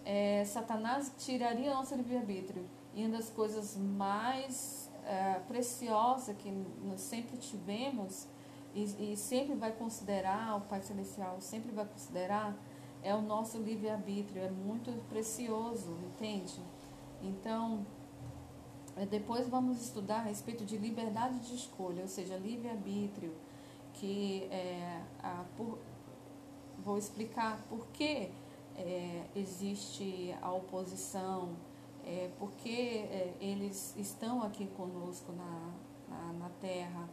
é, 0.04 0.44
Satanás 0.44 1.12
tiraria 1.18 1.74
nosso 1.74 1.94
livre 1.94 2.16
arbítrio 2.16 2.64
e 2.94 3.04
uma 3.04 3.18
das 3.18 3.28
coisas 3.28 3.76
mais 3.76 4.90
é, 5.04 5.40
preciosas 5.46 6.34
que 6.36 6.50
nós 6.82 7.00
sempre 7.00 7.36
tivemos 7.36 8.26
e, 8.74 9.12
e 9.12 9.16
sempre 9.16 9.54
vai 9.54 9.72
considerar 9.72 10.56
o 10.56 10.60
Pai 10.62 10.80
Celestial 10.82 11.40
sempre 11.40 11.72
vai 11.72 11.84
considerar 11.84 12.56
é 13.06 13.14
o 13.14 13.22
nosso 13.22 13.58
livre-arbítrio, 13.58 14.42
é 14.42 14.50
muito 14.50 14.90
precioso, 15.08 15.96
entende? 16.08 16.60
Então, 17.22 17.86
é, 18.96 19.06
depois 19.06 19.48
vamos 19.48 19.80
estudar 19.80 20.16
a 20.16 20.22
respeito 20.22 20.64
de 20.64 20.76
liberdade 20.76 21.38
de 21.38 21.54
escolha, 21.54 22.02
ou 22.02 22.08
seja, 22.08 22.36
livre-arbítrio, 22.36 23.32
que 23.92 24.48
é, 24.50 25.02
a, 25.22 25.44
por, 25.56 25.78
vou 26.84 26.98
explicar 26.98 27.64
por 27.68 27.86
que 27.92 28.28
é, 28.76 29.24
existe 29.36 30.34
a 30.42 30.52
oposição, 30.52 31.50
é, 32.04 32.28
por 32.40 32.50
que 32.54 32.98
é, 32.98 33.34
eles 33.40 33.94
estão 33.96 34.42
aqui 34.42 34.66
conosco 34.76 35.32
na, 35.32 35.70
na, 36.08 36.32
na 36.32 36.48
Terra 36.60 37.08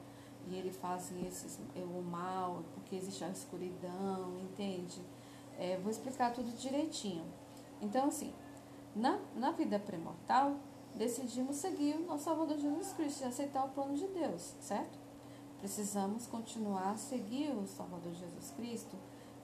e 0.49 0.55
eles 0.55 0.75
fazem 0.75 1.23
esses, 1.27 1.59
o 1.75 2.01
mal, 2.01 2.63
porque 2.73 2.95
existe 2.95 3.23
a 3.23 3.29
escuridão, 3.29 4.39
entende? 4.41 4.99
É, 5.63 5.77
vou 5.77 5.89
explicar 5.89 6.33
tudo 6.33 6.51
direitinho. 6.57 7.23
Então, 7.81 8.07
assim, 8.07 8.33
na, 8.93 9.17
na 9.33 9.51
vida 9.51 9.79
pré-mortal, 9.79 10.57
decidimos 10.93 11.55
seguir 11.55 11.95
o 11.95 12.05
nosso 12.05 12.25
Salvador 12.25 12.57
Jesus 12.57 12.91
Cristo 12.91 13.21
e 13.21 13.27
aceitar 13.27 13.63
o 13.63 13.69
plano 13.69 13.95
de 13.95 14.05
Deus, 14.07 14.55
certo? 14.59 14.99
Precisamos 15.59 16.27
continuar 16.27 16.91
a 16.91 16.97
seguir 16.97 17.51
o 17.51 17.65
Salvador 17.65 18.13
Jesus 18.13 18.51
Cristo 18.57 18.97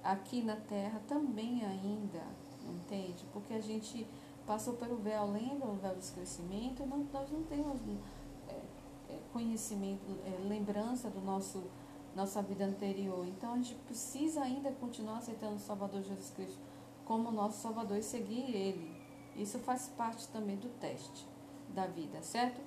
aqui 0.03 0.41
na 0.41 0.57
terra 0.57 1.01
também 1.07 1.63
ainda, 1.63 2.21
entende? 2.67 3.25
Porque 3.31 3.53
a 3.53 3.61
gente 3.61 4.05
passou 4.45 4.73
pelo 4.73 4.97
véu, 4.97 5.31
lembra 5.31 5.69
o 5.69 5.75
véu 5.75 5.93
do 5.93 6.01
esclarecimento? 6.01 6.85
Não, 6.85 6.97
nós 7.13 7.31
não 7.31 7.43
temos 7.43 7.79
é, 8.49 8.61
é, 9.13 9.19
conhecimento, 9.31 10.03
é, 10.25 10.47
lembrança 10.49 11.09
do 11.09 11.21
nosso 11.21 11.63
nossa 12.15 12.41
vida 12.41 12.65
anterior. 12.65 13.25
Então 13.27 13.53
a 13.53 13.57
gente 13.57 13.75
precisa 13.75 14.41
ainda 14.41 14.71
continuar 14.71 15.17
aceitando 15.17 15.55
o 15.55 15.59
Salvador 15.59 16.01
Jesus 16.03 16.31
Cristo 16.31 16.59
como 17.05 17.31
nosso 17.31 17.61
Salvador 17.61 17.97
e 17.97 18.03
seguir 18.03 18.55
Ele. 18.55 18.95
Isso 19.35 19.57
faz 19.59 19.87
parte 19.89 20.27
também 20.29 20.57
do 20.57 20.69
teste 20.79 21.27
da 21.69 21.87
vida, 21.87 22.21
certo? 22.21 22.61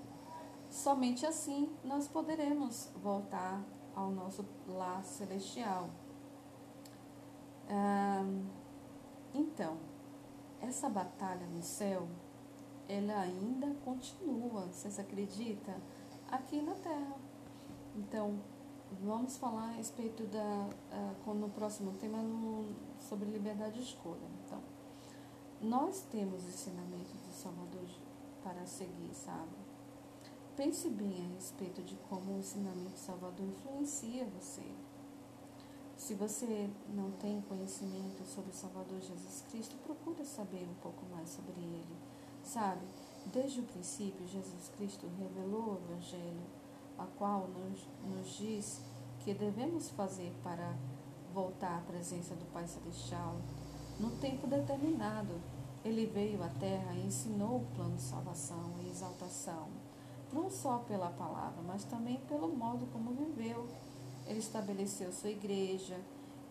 Somente 0.71 1.27
assim 1.27 1.71
nós 1.85 2.09
poderemos 2.09 2.91
voltar 3.03 3.63
ao 3.95 4.11
nosso 4.11 4.45
lar 4.67 5.05
celestial. 5.05 5.91
então, 9.35 9.77
essa 10.61 10.89
batalha 10.89 11.47
no 11.47 11.63
céu, 11.63 12.07
ela 12.89 13.21
ainda 13.21 13.75
continua, 13.85 14.67
vocês 14.67 14.99
acreditam? 14.99 15.75
Aqui 16.31 16.61
na 16.63 16.75
terra. 16.75 17.17
Então, 17.97 18.39
Vamos 19.01 19.37
falar 19.37 19.69
a 19.69 19.73
respeito 19.73 20.25
da, 20.25 20.69
uh, 21.27 21.35
no 21.35 21.49
próximo 21.49 21.93
tema 21.93 22.19
no, 22.19 22.75
sobre 23.01 23.29
liberdade 23.31 23.75
de 23.77 23.83
escolha. 23.83 24.29
Então, 24.45 24.61
nós 25.61 26.03
temos 26.11 26.45
ensinamento 26.45 27.11
do 27.11 27.33
Salvador 27.33 27.89
para 28.45 28.67
seguir, 28.67 29.15
sabe? 29.15 29.57
Pense 30.57 30.89
bem 30.91 31.27
a 31.27 31.35
respeito 31.35 31.83
de 31.83 31.97
como 32.09 32.35
o 32.35 32.39
ensinamento 32.39 32.91
do 32.91 32.99
Salvador 32.99 33.47
influencia 33.47 34.27
você. 34.27 34.63
Se 35.97 36.15
você 36.15 36.69
não 36.89 37.13
tem 37.13 37.41
conhecimento 37.43 38.25
sobre 38.25 38.51
o 38.51 38.55
Salvador 38.55 39.01
Jesus 39.01 39.45
Cristo, 39.51 39.77
procure 39.85 40.25
saber 40.25 40.69
um 40.69 40.75
pouco 40.83 41.07
mais 41.07 41.31
sobre 41.31 41.61
ele. 41.61 41.97
Sabe, 42.43 42.85
desde 43.27 43.61
o 43.61 43.65
princípio, 43.65 44.27
Jesus 44.27 44.69
Cristo 44.77 45.07
revelou 45.19 45.75
o 45.75 45.79
Evangelho 45.79 46.43
a 46.99 47.07
qual 47.19 47.49
nos, 47.49 47.89
nos 48.05 48.37
diz 48.37 48.81
que 49.21 49.35
devemos 49.35 49.91
fazer 49.91 50.33
para 50.43 50.75
voltar 51.33 51.79
à 51.79 51.81
presença 51.81 52.35
do 52.35 52.45
Pai 52.53 52.67
Celestial. 52.67 53.37
No 53.99 54.11
tempo 54.17 54.47
determinado, 54.47 55.41
ele 55.85 56.07
veio 56.07 56.43
à 56.43 56.49
Terra 56.49 56.93
e 56.95 57.07
ensinou 57.07 57.59
o 57.59 57.67
plano 57.75 57.97
de 57.97 58.03
salvação 58.03 58.75
e 58.83 58.89
exaltação, 58.89 59.69
não 60.33 60.51
só 60.51 60.79
pela 60.79 61.11
palavra, 61.11 61.63
mas 61.67 61.85
também 61.85 62.19
pelo 62.29 62.49
modo 62.49 62.87
como 62.93 63.13
viveu. 63.13 63.67
Ele 64.27 64.39
estabeleceu 64.39 65.13
sua 65.13 65.31
igreja 65.31 66.01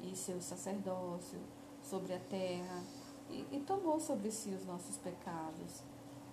e 0.03 0.15
seu 0.15 0.41
sacerdócio 0.41 1.39
sobre 1.81 2.13
a 2.13 2.19
terra 2.19 2.83
e, 3.29 3.47
e 3.51 3.63
tomou 3.65 3.99
sobre 3.99 4.31
si 4.31 4.49
os 4.49 4.65
nossos 4.65 4.97
pecados. 4.97 5.81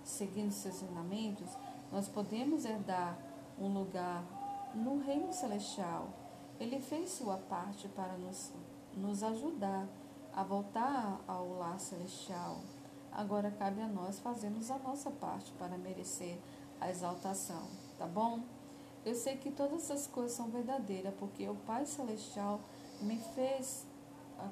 Seguindo 0.04 0.52
seus 0.52 0.82
ensinamentos, 0.82 1.48
nós 1.92 2.08
podemos 2.08 2.64
herdar 2.64 3.18
um 3.60 3.68
lugar 3.72 4.24
no 4.74 4.98
reino 4.98 5.32
celestial. 5.32 6.08
Ele 6.60 6.80
fez 6.80 7.10
sua 7.10 7.36
parte 7.36 7.88
para 7.88 8.16
nos, 8.18 8.52
nos 8.96 9.22
ajudar 9.22 9.86
a 10.32 10.42
voltar 10.42 11.20
ao 11.26 11.58
lar 11.58 11.78
celestial. 11.78 12.58
Agora 13.12 13.50
cabe 13.50 13.80
a 13.80 13.86
nós 13.86 14.18
fazermos 14.20 14.70
a 14.70 14.78
nossa 14.78 15.10
parte 15.10 15.50
para 15.52 15.76
merecer 15.76 16.38
a 16.80 16.90
exaltação, 16.90 17.66
tá 17.98 18.06
bom? 18.06 18.40
Eu 19.04 19.14
sei 19.14 19.36
que 19.36 19.50
todas 19.50 19.84
essas 19.84 20.06
coisas 20.06 20.32
são 20.32 20.48
verdadeiras, 20.48 21.14
porque 21.18 21.48
o 21.48 21.54
Pai 21.54 21.86
Celestial 21.86 22.60
me 23.00 23.18
fez 23.34 23.86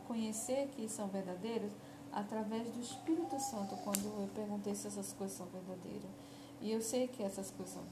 conhecer 0.07 0.69
que 0.69 0.89
são 0.89 1.09
verdadeiros 1.09 1.71
através 2.13 2.69
do 2.73 2.81
Espírito 2.81 3.39
Santo, 3.39 3.77
quando 3.85 4.05
eu 4.05 4.29
perguntei 4.35 4.75
se 4.75 4.87
essas 4.87 5.13
coisas 5.13 5.37
são 5.37 5.47
verdadeiras. 5.47 6.11
E 6.61 6.73
eu 6.73 6.81
sei 6.81 7.07
que 7.07 7.23
essas 7.23 7.51
coisas 7.51 7.75
são 7.75 7.85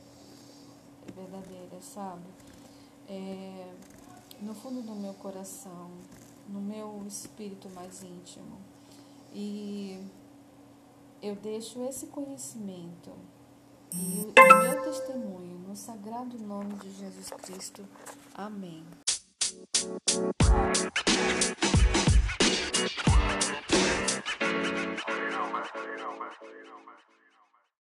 verdadeiras, 1.12 1.84
sabe? 1.84 2.24
É, 3.08 3.74
no 4.40 4.54
fundo 4.54 4.82
do 4.82 4.94
meu 4.94 5.14
coração, 5.14 5.90
no 6.48 6.60
meu 6.60 7.04
espírito 7.06 7.68
mais 7.70 8.02
íntimo. 8.02 8.58
E 9.32 10.00
eu 11.20 11.34
deixo 11.36 11.82
esse 11.84 12.06
conhecimento 12.06 13.10
e 13.92 14.26
o 14.26 14.62
meu 14.62 14.82
testemunho 14.82 15.58
no 15.66 15.76
sagrado 15.76 16.38
nome 16.38 16.74
de 16.74 16.90
Jesus 16.92 17.30
Cristo. 17.30 17.84
Amém. 18.34 18.84